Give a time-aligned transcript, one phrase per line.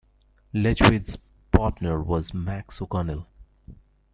[0.55, 1.19] Ledwidge's
[1.51, 3.27] partner was Max O'Connell.